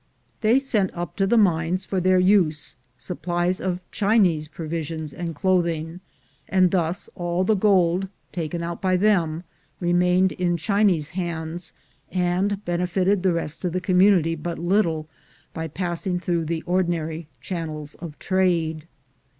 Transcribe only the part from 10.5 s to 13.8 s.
Chinese hands, and benefited the rest of the